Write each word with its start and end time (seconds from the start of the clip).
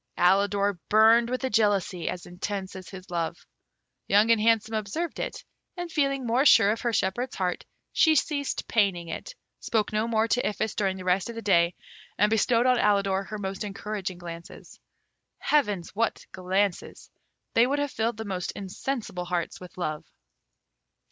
Alidor 0.17 0.79
burned 0.89 1.29
with 1.29 1.43
a 1.43 1.49
jealousy 1.51 2.09
as 2.09 2.25
intense 2.25 2.75
as 2.75 2.89
his 2.89 3.11
love. 3.11 3.45
Young 4.07 4.31
and 4.31 4.41
Handsome 4.41 4.73
observed 4.73 5.19
it, 5.19 5.43
and 5.77 5.91
feeling 5.91 6.25
more 6.25 6.43
sure 6.43 6.71
of 6.71 6.81
her 6.81 6.91
shepherd's 6.91 7.35
heart, 7.35 7.63
she 7.93 8.15
ceased 8.15 8.67
paining 8.67 9.09
it, 9.09 9.35
spoke 9.59 9.93
no 9.93 10.07
more 10.07 10.27
to 10.29 10.43
Iphis 10.43 10.73
during 10.73 10.97
the 10.97 11.03
rest 11.05 11.29
of 11.29 11.35
the 11.35 11.43
day, 11.43 11.75
and 12.17 12.31
bestowed 12.31 12.65
on 12.65 12.79
Alidor 12.79 13.25
her 13.25 13.37
most 13.37 13.63
encouraging 13.63 14.17
glances. 14.17 14.79
Heavens! 15.37 15.91
what 15.93 16.25
glances! 16.31 17.11
they 17.53 17.67
would 17.67 17.77
have 17.77 17.91
filled 17.91 18.17
the 18.17 18.25
most 18.25 18.51
insensible 18.53 19.25
hearts 19.25 19.61
with 19.61 19.77
love. 19.77 20.03